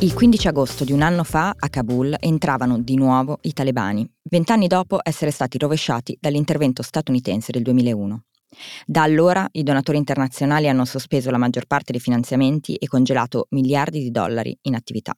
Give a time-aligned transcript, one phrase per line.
[0.00, 4.66] Il 15 agosto di un anno fa a Kabul entravano di nuovo i talebani, vent'anni
[4.66, 8.24] dopo essere stati rovesciati dall'intervento statunitense del 2001.
[8.84, 14.00] Da allora i donatori internazionali hanno sospeso la maggior parte dei finanziamenti e congelato miliardi
[14.00, 15.14] di dollari in attività.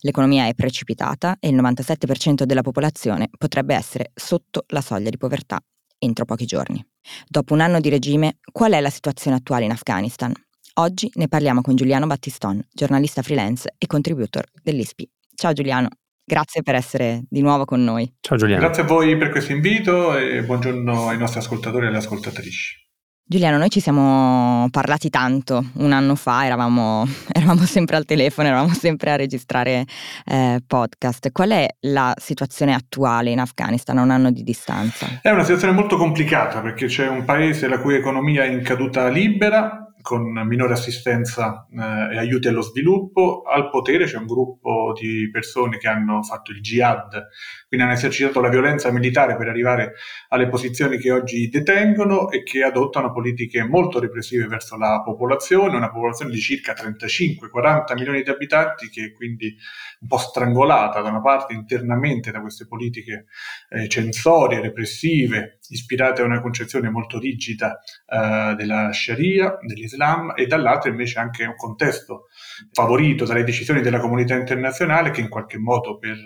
[0.00, 5.60] L'economia è precipitata e il 97% della popolazione potrebbe essere sotto la soglia di povertà
[5.98, 6.84] entro pochi giorni.
[7.26, 10.32] Dopo un anno di regime, qual è la situazione attuale in Afghanistan?
[10.78, 15.08] Oggi ne parliamo con Giuliano Battiston, giornalista freelance e contributor dell'ISPI.
[15.34, 15.88] Ciao Giuliano,
[16.22, 18.12] grazie per essere di nuovo con noi.
[18.20, 18.60] Ciao Giuliano.
[18.60, 22.84] Grazie a voi per questo invito e buongiorno ai nostri ascoltatori e alle ascoltatrici.
[23.24, 28.74] Giuliano, noi ci siamo parlati tanto un anno fa, eravamo, eravamo sempre al telefono, eravamo
[28.74, 29.86] sempre a registrare
[30.26, 31.32] eh, podcast.
[31.32, 35.20] Qual è la situazione attuale in Afghanistan a un anno di distanza?
[35.22, 39.08] È una situazione molto complicata perché c'è un paese la cui economia è in caduta
[39.08, 43.42] libera, con minore assistenza eh, e aiuti allo sviluppo.
[43.42, 47.26] Al potere c'è un gruppo di persone che hanno fatto il jihad,
[47.66, 49.94] quindi hanno esercitato la violenza militare per arrivare
[50.28, 55.90] alle posizioni che oggi detengono e che adottano politiche molto repressive verso la popolazione, una
[55.90, 59.56] popolazione di circa 35-40 milioni di abitanti che è quindi
[60.02, 63.26] un po' strangolata da una parte internamente da queste politiche
[63.70, 70.90] eh, censorie, repressive, ispirate a una concezione molto rigida eh, della Sharia, dell'Islam, e dall'altra
[70.90, 72.26] invece anche un contesto
[72.72, 76.16] favorito dalle decisioni della comunità internazionale che in qualche modo per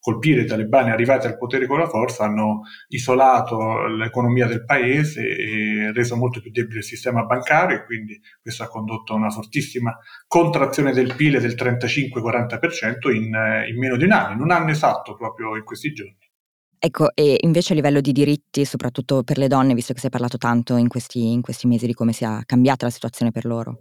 [0.00, 5.92] colpire i talebani arrivati al potere con la forza hanno isolato l'economia del paese e
[5.92, 9.96] reso molto più debole il sistema bancario e quindi questo ha condotto a una fortissima
[10.26, 13.24] contrazione del PIL del 35-40% in,
[13.68, 16.25] in meno di un anno, in un anno esatto proprio in questi giorni.
[16.78, 20.10] Ecco, e invece a livello di diritti, soprattutto per le donne, visto che si è
[20.10, 23.80] parlato tanto in questi, in questi mesi di come sia cambiata la situazione per loro?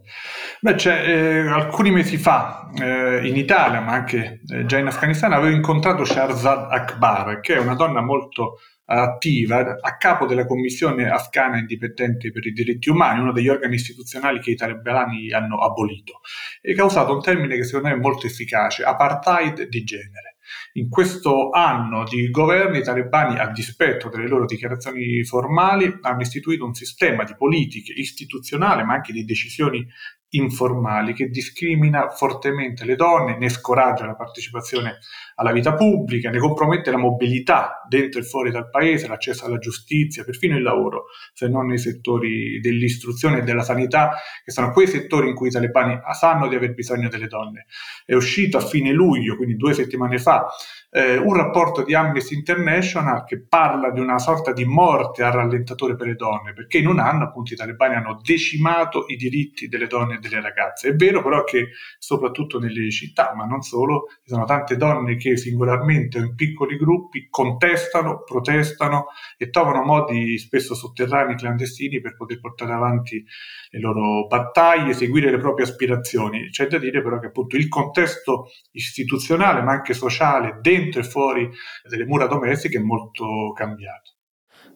[0.62, 5.34] Beh, cioè, eh, alcuni mesi fa eh, in Italia, ma anche eh, già in Afghanistan,
[5.34, 11.58] avevo incontrato Sharzad Akbar, che è una donna molto attiva a capo della Commissione afghana
[11.58, 16.22] indipendente per i diritti umani, uno degli organi istituzionali che i talebani hanno abolito,
[16.62, 20.35] e che ha usato un termine che secondo me è molto efficace, apartheid di genere.
[20.78, 26.66] In questo anno di governo i talebani, a dispetto delle loro dichiarazioni formali, hanno istituito
[26.66, 29.88] un sistema di politiche istituzionali, ma anche di decisioni
[30.32, 34.98] informali che discrimina fortemente le donne, ne scoraggia la partecipazione
[35.36, 40.24] alla vita pubblica, ne compromette la mobilità dentro e fuori dal paese, l'accesso alla giustizia,
[40.24, 45.30] perfino il lavoro, se non nei settori dell'istruzione e della sanità, che sono quei settori
[45.30, 47.66] in cui i talebani sanno di aver bisogno delle donne.
[48.06, 50.48] È uscito a fine luglio, quindi due settimane fa,
[50.90, 55.96] eh, un rapporto di Amnesty International che parla di una sorta di morte al rallentatore
[55.98, 59.88] per le donne, perché in un anno appunto i talebani hanno decimato i diritti delle
[59.88, 60.90] donne e delle ragazze.
[60.90, 65.25] È vero però che soprattutto nelle città, ma non solo, ci sono tante donne che
[65.34, 72.40] singolarmente o in piccoli gruppi contestano, protestano e trovano modi spesso sotterranei, clandestini per poter
[72.40, 73.24] portare avanti
[73.70, 76.50] le loro battaglie, seguire le proprie aspirazioni.
[76.50, 81.50] C'è da dire però che appunto il contesto istituzionale ma anche sociale dentro e fuori
[81.88, 84.14] delle mura domestiche è molto cambiato.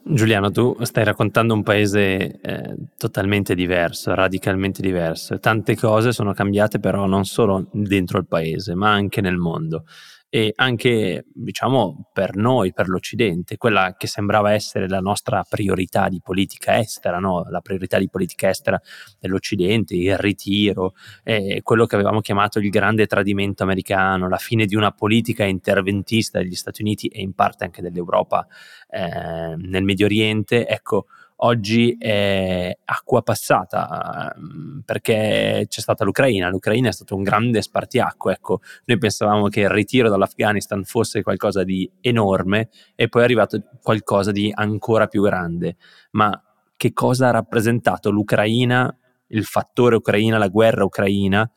[0.01, 5.37] Giuliano, tu stai raccontando un paese eh, totalmente diverso, radicalmente diverso.
[5.39, 9.85] Tante cose sono cambiate però non solo dentro il paese, ma anche nel mondo
[10.29, 16.21] e anche diciamo per noi, per l'Occidente, quella che sembrava essere la nostra priorità di
[16.23, 17.45] politica estera, no?
[17.49, 18.79] la priorità di politica estera
[19.19, 20.93] dell'Occidente, il ritiro,
[21.23, 26.37] eh, quello che avevamo chiamato il grande tradimento americano, la fine di una politica interventista
[26.37, 28.45] degli Stati Uniti e in parte anche dell'Europa
[28.87, 31.07] eh, nel Medio Oriente, ecco,
[31.41, 36.49] oggi è acqua passata ehm, perché c'è stata l'Ucraina.
[36.49, 38.33] L'Ucraina è stato un grande spartiacque.
[38.33, 43.61] Ecco, noi pensavamo che il ritiro dall'Afghanistan fosse qualcosa di enorme e poi è arrivato
[43.81, 45.77] qualcosa di ancora più grande.
[46.11, 46.41] Ma
[46.75, 48.95] che cosa ha rappresentato l'Ucraina,
[49.27, 51.49] il fattore Ucraina, la guerra ucraina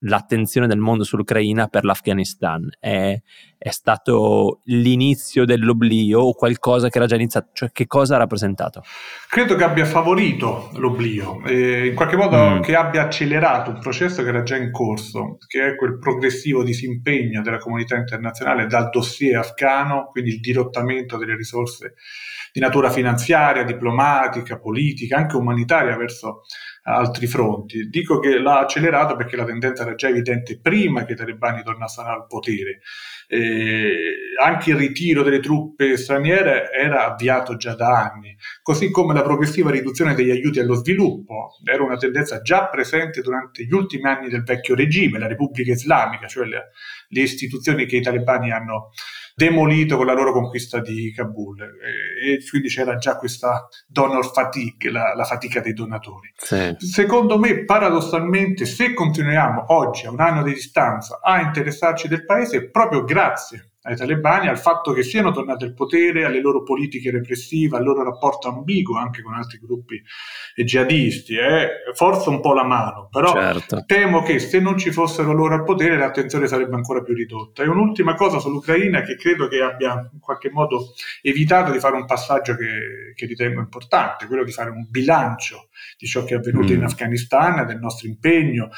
[0.00, 2.68] l'attenzione del mondo sull'Ucraina per l'Afghanistan?
[2.78, 3.20] È,
[3.58, 7.50] è stato l'inizio dell'oblio o qualcosa che era già iniziato?
[7.52, 8.82] Cioè, che cosa ha rappresentato?
[9.28, 12.60] Credo che abbia favorito l'oblio, eh, in qualche modo mm.
[12.60, 17.42] che abbia accelerato un processo che era già in corso, che è quel progressivo disimpegno
[17.42, 21.94] della comunità internazionale dal dossier afghano, quindi il dirottamento delle risorse
[22.52, 26.42] di natura finanziaria, diplomatica, politica, anche umanitaria verso
[26.94, 27.88] altri fronti.
[27.88, 32.08] Dico che l'ha accelerato perché la tendenza era già evidente prima che i talebani tornassero
[32.08, 32.80] al potere.
[33.28, 33.92] Eh,
[34.42, 39.70] anche il ritiro delle truppe straniere era avviato già da anni, così come la progressiva
[39.70, 44.42] riduzione degli aiuti allo sviluppo era una tendenza già presente durante gli ultimi anni del
[44.42, 46.70] vecchio regime, la Repubblica Islamica, cioè le,
[47.08, 48.90] le istituzioni che i talebani hanno
[49.34, 54.90] demolito con la loro conquista di Kabul e, e quindi c'era già questa donor fatigue,
[54.90, 56.32] la, la fatica dei donatori.
[56.36, 56.76] Sì.
[56.78, 62.70] Secondo me, paradossalmente, se continuiamo oggi, a un anno di distanza, a interessarci del paese,
[62.70, 67.78] proprio grazie ai talebani, al fatto che siano tornati al potere, alle loro politiche repressive,
[67.78, 70.02] al loro rapporto ambiguo anche con altri gruppi
[70.54, 73.84] jihadisti, eh, forza un po' la mano, però certo.
[73.86, 77.62] temo che se non ci fossero loro al potere l'attenzione sarebbe ancora più ridotta.
[77.62, 80.92] E un'ultima cosa sull'Ucraina che credo che abbia in qualche modo
[81.22, 86.06] evitato di fare un passaggio che, che ritengo importante, quello di fare un bilancio di
[86.06, 86.76] ciò che è avvenuto mm.
[86.76, 88.68] in Afghanistan, del nostro impegno,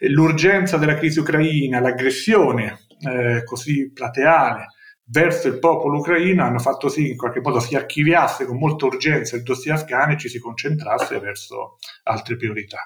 [0.00, 4.66] l'urgenza della crisi ucraina, l'aggressione eh, così plateale
[5.06, 8.86] verso il popolo ucraino hanno fatto sì che in qualche modo si archiviasse con molta
[8.86, 12.78] urgenza il dossier afghano e ci si concentrasse verso altre priorità.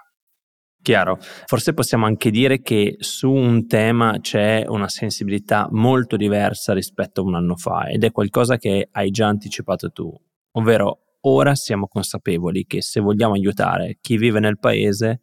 [0.82, 7.20] Chiaro, forse possiamo anche dire che su un tema c'è una sensibilità molto diversa rispetto
[7.20, 10.12] a un anno fa ed è qualcosa che hai già anticipato tu,
[10.52, 15.22] ovvero ora siamo consapevoli che se vogliamo aiutare chi vive nel paese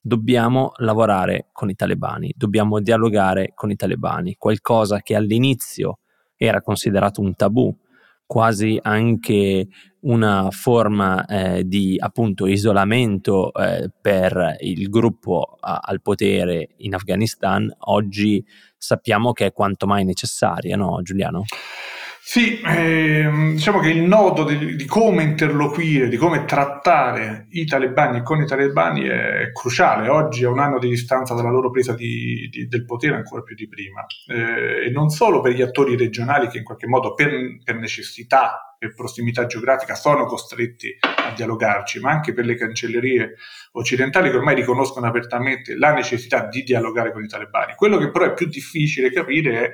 [0.00, 5.98] dobbiamo lavorare con i talebani, dobbiamo dialogare con i talebani, qualcosa che all'inizio
[6.36, 7.76] era considerato un tabù,
[8.24, 9.66] quasi anche
[10.02, 17.70] una forma eh, di appunto isolamento eh, per il gruppo a, al potere in Afghanistan,
[17.86, 18.42] oggi
[18.78, 21.44] sappiamo che è quanto mai necessaria, no Giuliano?
[22.22, 28.22] Sì, ehm, diciamo che il nodo di, di, come interloquire, di come trattare i talebani
[28.22, 30.08] con i talebani è cruciale.
[30.08, 33.54] Oggi, a un anno di distanza dalla loro presa di, di, del potere, ancora più
[33.56, 34.04] di prima.
[34.28, 37.32] Eh, e non solo per gli attori regionali che in qualche modo per,
[37.64, 43.34] per necessità, per prossimità geografica, sono costretti a dialogarci, ma anche per le cancellerie
[43.72, 47.74] occidentali che ormai riconoscono apertamente la necessità di dialogare con i talebani.
[47.74, 49.72] Quello che però è più difficile capire è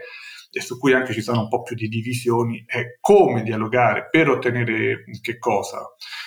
[0.57, 4.31] e su cui anche ci sono un po' più di divisioni, è come dialogare per
[4.31, 5.83] ottenere che cosa.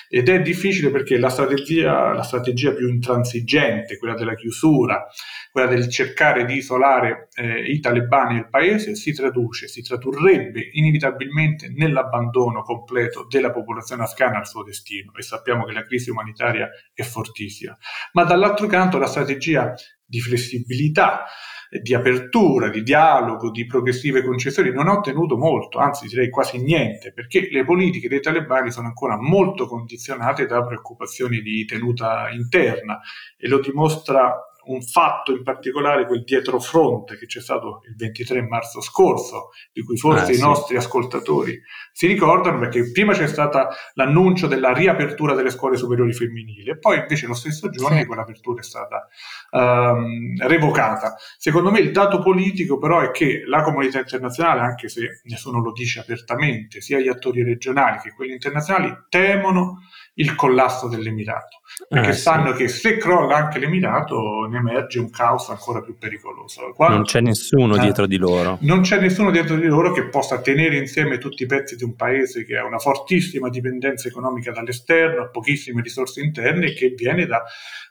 [0.08, 5.04] Ed è difficile perché la strategia, la strategia più intransigente, quella della chiusura,
[5.52, 10.70] quella del cercare di isolare eh, i talebani e il paese, si traduce, si tradurrebbe
[10.74, 16.70] inevitabilmente nell'abbandono completo della popolazione afghana al suo destino e sappiamo che la crisi umanitaria
[16.94, 17.76] è fortissima.
[18.12, 19.74] Ma dall'altro canto la strategia
[20.06, 21.26] di flessibilità,
[21.70, 27.14] di apertura, di dialogo, di progressive concessioni, non ha ottenuto molto, anzi direi quasi niente,
[27.14, 33.00] perché le politiche dei talebani sono ancora molto condizionate da preoccupazioni di tenuta interna
[33.38, 38.82] e lo dimostra un fatto in particolare, quel dietrofronte che c'è stato il 23 marzo
[38.82, 40.42] scorso, di cui forse ah, i sì.
[40.42, 41.60] nostri ascoltatori
[41.92, 47.00] si ricordano, perché prima c'è stato l'annuncio della riapertura delle scuole superiori femminili e poi
[47.00, 48.06] invece lo stesso giorno sì.
[48.06, 49.08] quell'apertura è stata
[49.52, 51.16] um, revocata.
[51.38, 55.72] Secondo me il dato politico però è che la comunità internazionale, anche se nessuno lo
[55.72, 59.80] dice apertamente, sia gli attori regionali che quelli internazionali, temono
[60.20, 62.58] il collasso dell'Emirato, perché eh, sanno sì.
[62.64, 66.72] che se crolla anche l'Emirato ne emerge un caos ancora più pericoloso.
[66.76, 68.58] Quando, non c'è nessuno eh, dietro di loro.
[68.62, 71.96] Non c'è nessuno dietro di loro che possa tenere insieme tutti i pezzi di un
[71.96, 77.44] paese che ha una fortissima dipendenza economica dall'esterno, pochissime risorse interne e che viene da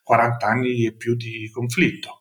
[0.02, 2.17] 40 anni e più di conflitto.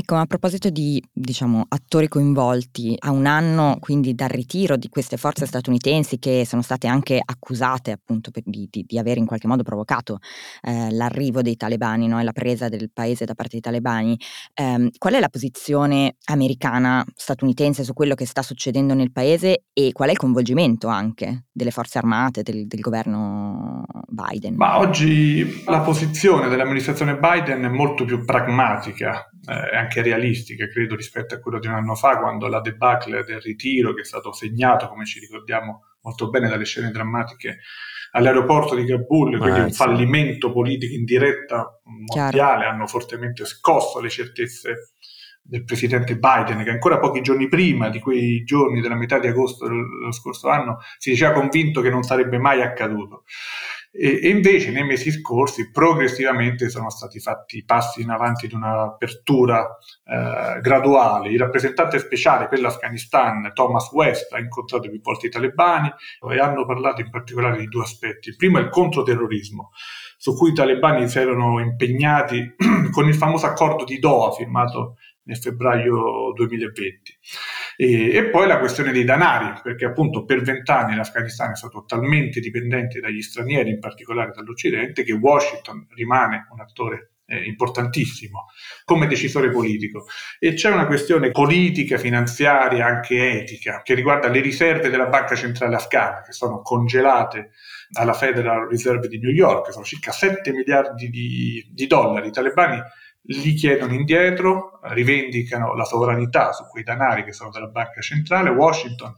[0.00, 5.18] Ecco, a proposito di, diciamo, attori coinvolti, a un anno quindi dal ritiro di queste
[5.18, 9.62] forze statunitensi che sono state anche accusate appunto di, di, di aver in qualche modo
[9.62, 10.20] provocato
[10.62, 12.18] eh, l'arrivo dei talebani no?
[12.18, 14.18] e la presa del paese da parte dei talebani,
[14.54, 19.92] ehm, qual è la posizione americana, statunitense su quello che sta succedendo nel paese e
[19.92, 24.54] qual è il coinvolgimento anche delle forze armate, del, del governo Biden?
[24.54, 31.34] Ma oggi la posizione dell'amministrazione Biden è molto più pragmatica eh, anche realistica, credo, rispetto
[31.34, 34.88] a quello di un anno fa, quando la debacle del ritiro, che è stato segnato,
[34.88, 37.58] come ci ricordiamo molto bene, dalle scene drammatiche
[38.12, 39.76] all'aeroporto di Kabul, quindi ah, un sì.
[39.76, 42.68] fallimento politico in diretta mondiale, Chiaro.
[42.68, 44.92] hanno fortemente scosso le certezze
[45.42, 49.66] del presidente Biden, che ancora pochi giorni prima di quei giorni della metà di agosto
[49.66, 53.24] dello scorso anno si diceva convinto che non sarebbe mai accaduto.
[53.92, 60.60] E, invece nei mesi scorsi progressivamente sono stati fatti passi in avanti di un'apertura eh,
[60.60, 61.30] graduale.
[61.30, 65.92] Il rappresentante speciale per l'Afghanistan, Thomas West, ha incontrato più volte i talebani
[66.30, 68.28] e hanno parlato in particolare di due aspetti.
[68.28, 69.70] Il primo è il controterrorismo,
[70.16, 72.54] su cui i talebani si erano impegnati
[72.92, 77.18] con il famoso accordo di Doha firmato nel febbraio 2020.
[77.76, 82.40] E, e, poi la questione dei danari, perché appunto per vent'anni l'Afghanistan è stato talmente
[82.40, 88.46] dipendente dagli stranieri, in particolare dall'Occidente, che Washington rimane un attore eh, importantissimo
[88.84, 90.06] come decisore politico.
[90.38, 95.76] E c'è una questione politica, finanziaria, anche etica, che riguarda le riserve della Banca Centrale
[95.76, 97.52] Afghana, che sono congelate
[97.92, 102.28] alla Federal Reserve di New York, sono circa 7 miliardi di, di dollari.
[102.28, 102.82] I talebani
[103.22, 108.50] li chiedono indietro, rivendicano la sovranità su quei denari che sono della banca centrale.
[108.50, 109.14] Washington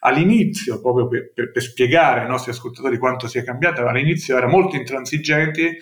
[0.00, 4.76] all'inizio, proprio per, per, per spiegare ai nostri ascoltatori quanto sia cambiata, all'inizio era molto
[4.76, 5.78] intransigente,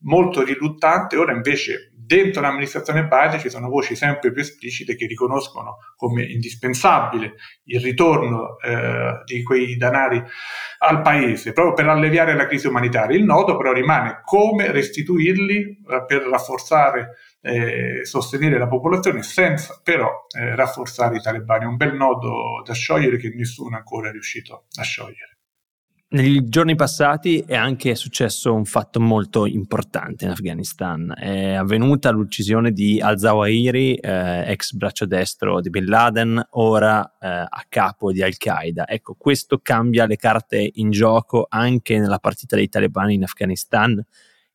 [0.00, 5.78] molto riluttante, ora invece dentro l'amministrazione Biden ci sono voci sempre più esplicite che riconoscono
[5.96, 7.34] come indispensabile
[7.64, 10.22] il ritorno eh, di quei danari
[10.78, 13.16] al paese proprio per alleviare la crisi umanitaria.
[13.16, 19.78] Il nodo però rimane come restituirli eh, per rafforzare e eh, sostenere la popolazione senza
[19.82, 21.64] però eh, rafforzare i talebani.
[21.64, 25.33] È un bel nodo da sciogliere che nessuno ancora è riuscito a sciogliere.
[26.14, 31.12] Negli giorni passati è anche successo un fatto molto importante in Afghanistan.
[31.12, 37.64] È avvenuta l'uccisione di al-Zawahiri, eh, ex braccio destro di Bin Laden, ora eh, a
[37.68, 38.86] capo di Al-Qaeda.
[38.86, 44.00] Ecco, questo cambia le carte in gioco anche nella partita dei talebani in Afghanistan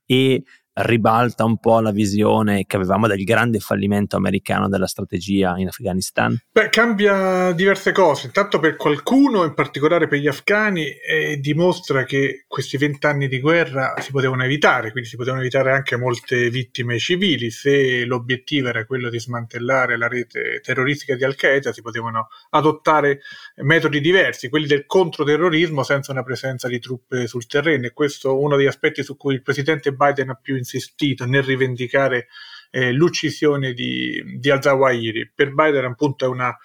[0.06, 0.42] e
[0.83, 6.38] ribalta un po' la visione che avevamo del grande fallimento americano della strategia in Afghanistan?
[6.51, 8.27] Beh, cambia diverse cose.
[8.27, 13.93] Intanto per qualcuno, in particolare per gli afghani, eh, dimostra che questi vent'anni di guerra
[14.00, 17.51] si potevano evitare, quindi si potevano evitare anche molte vittime civili.
[17.51, 23.19] Se l'obiettivo era quello di smantellare la rete terroristica di Al-Qaeda, si potevano adottare
[23.63, 27.86] metodi diversi, quelli del controterrorismo senza una presenza di truppe sul terreno.
[27.86, 31.26] E questo è uno degli aspetti su cui il presidente Biden ha più insistito insistito
[31.26, 32.28] nel rivendicare
[32.72, 35.32] eh, l'uccisione di, di Al-Zawahiri.
[35.34, 36.56] Per Biden appunto è una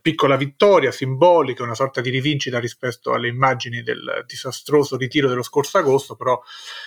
[0.00, 5.78] piccola vittoria simbolica, una sorta di rivincita rispetto alle immagini del disastroso ritiro dello scorso
[5.78, 6.40] agosto, però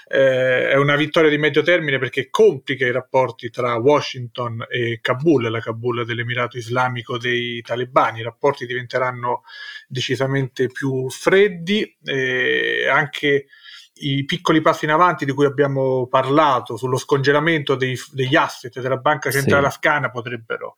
[0.07, 5.49] eh, è una vittoria di medio termine perché complica i rapporti tra Washington e Kabul,
[5.49, 8.19] la Kabul dell'Emirato Islamico dei talebani.
[8.19, 9.43] I rapporti diventeranno
[9.87, 13.45] decisamente più freddi, e anche
[13.97, 18.97] i piccoli passi in avanti di cui abbiamo parlato sullo scongelamento dei, degli asset della
[18.97, 19.75] Banca Centrale sì.
[19.75, 20.75] Afghana potrebbero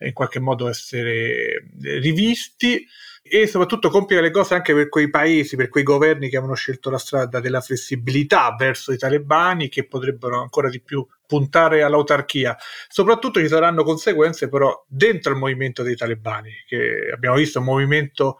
[0.00, 2.86] in qualche modo essere rivisti
[3.22, 6.88] e soprattutto complica le cose anche per quei paesi, per quei governi che hanno scelto
[6.88, 12.56] la strada della flessibilità verso i talebani che potrebbero ancora di più puntare all'autarchia.
[12.88, 18.38] Soprattutto ci saranno conseguenze però dentro il movimento dei talebani, che abbiamo visto un movimento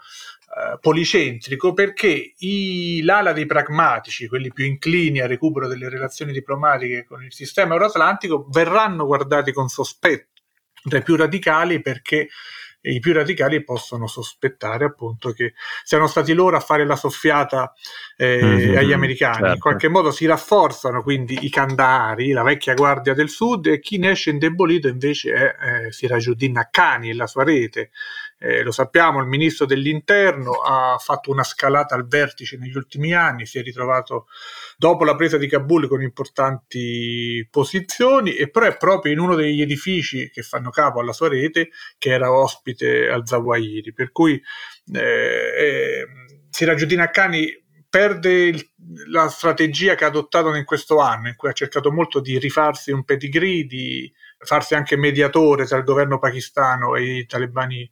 [0.58, 7.04] eh, policentrico perché i, l'ala dei pragmatici, quelli più inclini al recupero delle relazioni diplomatiche
[7.04, 10.42] con il sistema euroatlantico, verranno guardati con sospetto
[10.82, 12.28] dai più radicali perché
[12.80, 17.72] i più radicali possono sospettare appunto che siano stati loro a fare la soffiata
[18.16, 19.36] eh, mm-hmm, agli americani.
[19.36, 19.52] Certo.
[19.54, 23.98] In qualche modo si rafforzano quindi i Kandahari, la vecchia guardia del sud, e chi
[23.98, 27.90] ne esce indebolito invece è eh, Sirajuddin Haqqani e la sua rete
[28.38, 33.46] eh, lo sappiamo, il ministro dell'interno ha fatto una scalata al vertice negli ultimi anni,
[33.46, 34.26] si è ritrovato
[34.76, 39.60] dopo la presa di Kabul con importanti posizioni e però è proprio in uno degli
[39.60, 44.40] edifici che fanno capo alla sua rete che era ospite al Zawahiri, per cui
[44.92, 46.06] eh, eh,
[46.50, 48.70] Sirajuddin Haqqani perde il,
[49.10, 52.92] la strategia che ha adottato in questo anno, in cui ha cercato molto di rifarsi
[52.92, 57.90] un pedigree, di farsi anche mediatore tra il governo pakistano e i talebani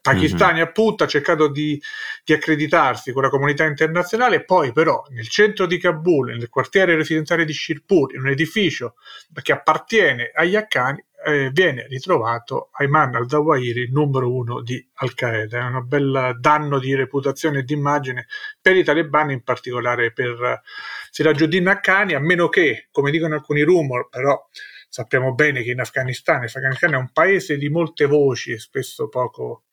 [0.00, 0.62] pakistani mm-hmm.
[0.62, 1.80] appunto ha cercato di,
[2.24, 7.44] di, accreditarsi con la comunità internazionale poi però nel centro di Kabul nel quartiere residenziale
[7.44, 8.94] di Shirpur in un edificio
[9.42, 15.84] che appartiene agli Haqqani eh, viene ritrovato Ayman al-Zawahiri numero uno di Al-Qaeda è un
[15.86, 18.26] bel danno di reputazione e di immagine
[18.60, 20.62] per i talebani in particolare per
[21.10, 24.40] Sirajuddin Haqqani a meno che come dicono alcuni rumor però
[24.88, 29.64] sappiamo bene che in Afghanistan, l'Afghanistan è un paese di molte voci e spesso poco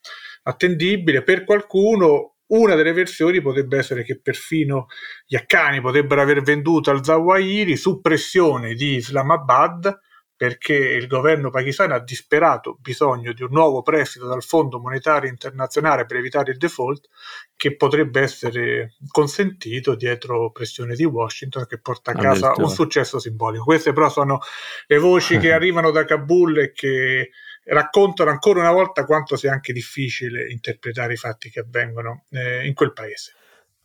[0.44, 4.86] attendibile, per qualcuno Una delle versioni potrebbe essere che perfino
[5.26, 10.00] gli afghani potrebbero aver venduto al Zawahiri su pressione di Islamabad
[10.38, 16.06] perché il governo pakistano ha disperato bisogno di un nuovo prestito dal Fondo Monetario Internazionale
[16.06, 17.08] per evitare il default
[17.56, 23.64] che potrebbe essere consentito dietro pressione di Washington che porta a casa un successo simbolico.
[23.64, 24.40] Queste però sono
[24.88, 27.32] le voci che arrivano da Kabul e che
[27.66, 32.74] raccontano ancora una volta quanto sia anche difficile interpretare i fatti che avvengono eh, in
[32.74, 33.36] quel paese.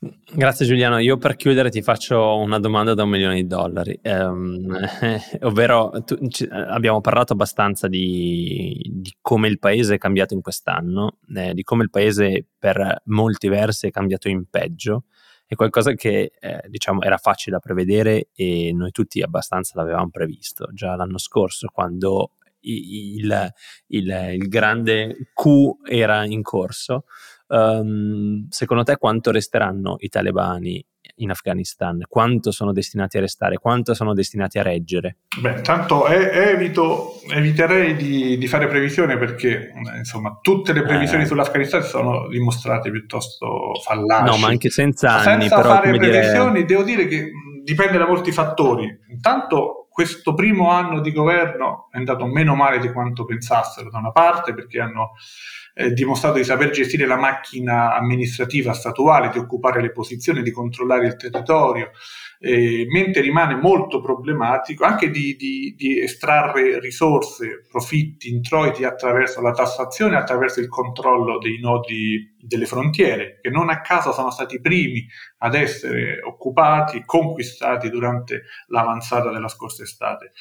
[0.02, 4.78] Grazie Giuliano, io per chiudere ti faccio una domanda da un milione di dollari, ehm,
[5.42, 11.18] ovvero tu, c- abbiamo parlato abbastanza di, di, come il paese è cambiato in quest'anno,
[11.34, 15.04] eh, di come il paese per molti versi è cambiato in peggio,
[15.44, 20.70] è qualcosa che eh, diciamo era facile da prevedere e noi tutti abbastanza l'avevamo previsto
[20.72, 23.52] già l'anno scorso quando il,
[23.88, 27.04] il, il grande Q era in corso.
[27.52, 30.84] Um, secondo te quanto resteranno i talebani
[31.16, 32.00] in Afghanistan?
[32.08, 33.58] Quanto sono destinati a restare?
[33.58, 35.16] Quanto sono destinati a reggere?
[35.40, 41.26] Beh, tanto evito, eviterei di, di, fare previsione perché insomma tutte le previsioni eh.
[41.26, 44.30] sull'Afghanistan sono dimostrate piuttosto fallaci.
[44.30, 45.48] No, ma anche senza anni.
[45.48, 46.64] Senza però, fare previsioni, dire...
[46.66, 47.30] devo dire che
[47.64, 48.88] dipende da molti fattori.
[49.08, 54.12] Intanto questo primo anno di governo è andato meno male di quanto pensassero da una
[54.12, 55.10] parte perché hanno
[55.74, 61.06] eh, dimostrato di saper gestire la macchina amministrativa statuale, di occupare le posizioni, di controllare
[61.06, 61.90] il territorio,
[62.42, 69.52] eh, mentre rimane molto problematico anche di, di, di, estrarre risorse, profitti, introiti attraverso la
[69.52, 74.60] tassazione, attraverso il controllo dei nodi delle frontiere, che non a caso sono stati i
[74.60, 75.06] primi
[75.38, 80.32] ad essere occupati, conquistati durante l'avanzata della scorsa estate.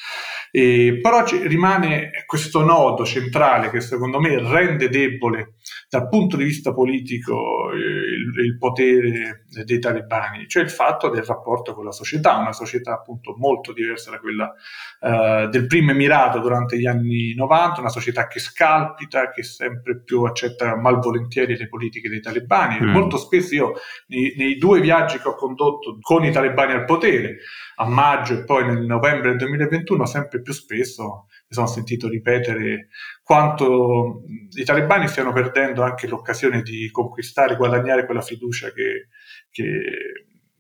[0.52, 5.56] E, però rimane questo nodo centrale che secondo me rende debole
[5.90, 11.24] dal punto di vista politico eh, il, il potere dei talebani, cioè il fatto del
[11.24, 14.54] rapporto con la società, una società appunto molto diversa da quella
[15.02, 20.24] eh, del primo Emirato durante gli anni 90, una società che scalpita, che sempre più
[20.24, 22.80] accetta malvolentieri le politiche dei talebani.
[22.82, 22.90] Mm.
[22.90, 23.74] Molto spesso io
[24.08, 27.38] nei, nei due viaggi che ho condotto con i talebani al potere,
[27.76, 32.90] a maggio e poi nel novembre del 2021, sempre più spesso mi sono sentito ripetere
[33.24, 39.08] quanto i talebani stiano perdendo anche l'occasione di conquistare, guadagnare quella fiducia che,
[39.50, 39.82] che,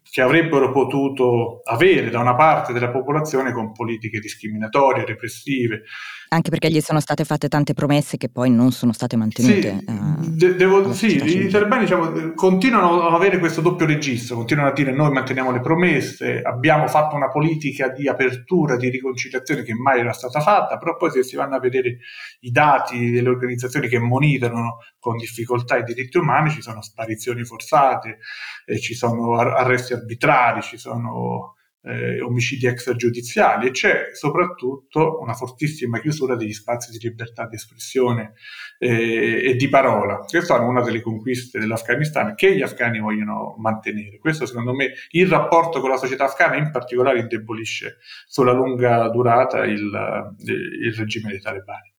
[0.01, 5.83] che, avrebbero potuto avere da una parte della popolazione con politiche discriminatorie, repressive,
[6.29, 9.83] anche perché gli sono state fatte tante promesse che poi non sono state mantenute.
[9.85, 14.69] Sì, uh, de- devo, sì i talebani diciamo, continuano ad avere questo doppio registro, continuano
[14.69, 19.73] a dire noi manteniamo le promesse, abbiamo fatto una politica di apertura, di riconciliazione che
[19.73, 21.97] mai era stata fatta, però poi se si vanno a vedere
[22.41, 28.19] i dati delle organizzazioni che monitorano con difficoltà i diritti umani, ci sono sparizioni forzate,
[28.65, 35.99] eh, ci sono arresti arbitrari, ci sono eh, omicidi extragiudiziali e c'è soprattutto una fortissima
[35.99, 38.33] chiusura degli spazi di libertà di espressione
[38.77, 40.17] eh, e di parola.
[40.17, 44.19] Questa è una delle conquiste dell'Afghanistan che gli afghani vogliono mantenere.
[44.19, 49.63] Questo secondo me il rapporto con la società afghana in particolare indebolisce sulla lunga durata
[49.65, 51.97] il, il regime dei talebani.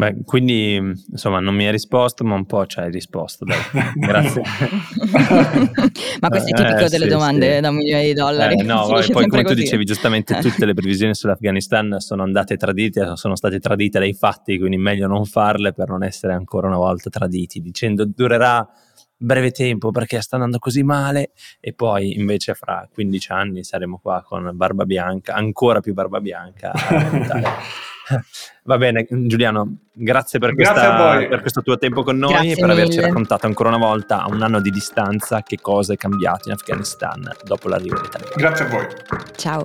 [0.00, 3.58] Beh, quindi insomma non mi hai risposto, ma un po' ci hai risposto, dai.
[4.00, 4.40] Grazie.
[6.20, 7.60] ma questo è tipico eh, delle sì, domande sì.
[7.60, 8.54] da un milione di dollari.
[8.54, 9.54] Eh, no, poi, poi come così.
[9.56, 10.40] tu dicevi giustamente, eh.
[10.40, 15.26] tutte le previsioni sull'Afghanistan sono andate tradite, sono state tradite dai fatti, quindi meglio non
[15.26, 18.66] farle per non essere ancora una volta traditi, dicendo durerà
[19.22, 24.22] breve tempo perché sta andando così male e poi invece fra 15 anni saremo qua
[24.26, 26.72] con Barba Bianca, ancora più Barba Bianca.
[28.64, 32.66] Va bene, Giuliano, grazie per, questa, per, questo tuo tempo con noi grazie e per
[32.66, 32.80] mille.
[32.80, 36.54] averci raccontato ancora una volta a un anno di distanza che cosa è cambiato in
[36.54, 38.30] Afghanistan dopo l'arrivo dell'Italia.
[38.34, 38.86] Grazie a voi.
[39.36, 39.62] Ciao.